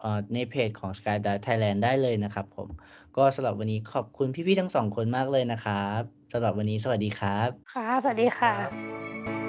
[0.00, 2.68] เอ่อในเพจของ Skype Dive Thailand ได้เลยนะครับผม
[3.16, 6.00] ก็สำหรับวันนี้ขอบคุณพี่ๆทั้งสองคนมากเลยนะครับ
[6.32, 9.41] สำหรับวันนี้สวัสดีครับ ค่ะ สวัสดีค่ะ